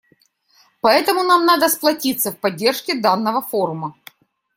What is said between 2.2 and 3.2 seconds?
в поддержке